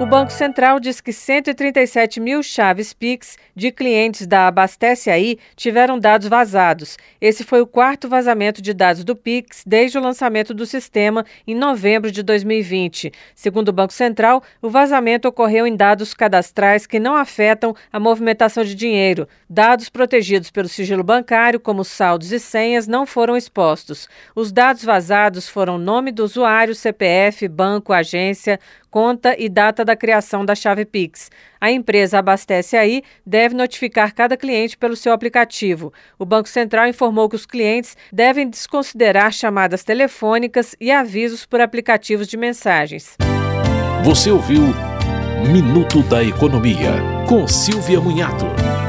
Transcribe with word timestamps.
O 0.00 0.06
Banco 0.06 0.30
Central 0.30 0.78
diz 0.78 1.00
que 1.00 1.12
137 1.12 2.20
mil 2.20 2.40
chaves 2.40 2.92
Pix 2.92 3.36
de 3.52 3.72
clientes 3.72 4.28
da 4.28 4.46
Abastece 4.46 5.10
Aí 5.10 5.40
tiveram 5.56 5.98
dados 5.98 6.28
vazados. 6.28 6.96
Esse 7.20 7.42
foi 7.42 7.60
o 7.60 7.66
quarto 7.66 8.08
vazamento 8.08 8.62
de 8.62 8.72
dados 8.72 9.02
do 9.02 9.16
Pix 9.16 9.64
desde 9.66 9.98
o 9.98 10.00
lançamento 10.00 10.54
do 10.54 10.64
sistema 10.64 11.26
em 11.44 11.52
novembro 11.52 12.12
de 12.12 12.22
2020. 12.22 13.10
Segundo 13.34 13.70
o 13.70 13.72
Banco 13.72 13.92
Central, 13.92 14.40
o 14.62 14.70
vazamento 14.70 15.26
ocorreu 15.26 15.66
em 15.66 15.74
dados 15.74 16.14
cadastrais 16.14 16.86
que 16.86 17.00
não 17.00 17.16
afetam 17.16 17.74
a 17.92 17.98
movimentação 17.98 18.62
de 18.62 18.76
dinheiro. 18.76 19.26
Dados 19.50 19.88
protegidos 19.88 20.48
pelo 20.48 20.68
sigilo 20.68 21.02
bancário, 21.02 21.58
como 21.58 21.82
saldos 21.82 22.30
e 22.30 22.38
senhas, 22.38 22.86
não 22.86 23.04
foram 23.04 23.36
expostos. 23.36 24.08
Os 24.32 24.52
dados 24.52 24.84
vazados 24.84 25.48
foram 25.48 25.76
nome 25.76 26.12
do 26.12 26.22
usuário, 26.22 26.72
CPF, 26.72 27.48
banco, 27.48 27.92
agência, 27.92 28.60
conta 28.90 29.34
e 29.38 29.48
data 29.48 29.84
da 29.88 29.96
criação 29.96 30.44
da 30.44 30.54
chave 30.54 30.84
Pix. 30.84 31.30
A 31.60 31.70
empresa 31.70 32.18
Abastece 32.18 32.76
Aí 32.76 33.02
deve 33.26 33.54
notificar 33.54 34.14
cada 34.14 34.36
cliente 34.36 34.76
pelo 34.76 34.94
seu 34.94 35.12
aplicativo. 35.12 35.92
O 36.18 36.24
Banco 36.24 36.48
Central 36.48 36.86
informou 36.86 37.28
que 37.28 37.36
os 37.36 37.46
clientes 37.46 37.96
devem 38.12 38.48
desconsiderar 38.48 39.32
chamadas 39.32 39.82
telefônicas 39.82 40.76
e 40.80 40.90
avisos 40.90 41.44
por 41.44 41.60
aplicativos 41.60 42.28
de 42.28 42.36
mensagens. 42.36 43.16
Você 44.04 44.30
ouviu 44.30 44.62
Minuto 45.50 46.02
da 46.02 46.22
Economia, 46.22 46.92
com 47.26 47.46
Silvia 47.46 48.00
Munhato. 48.00 48.87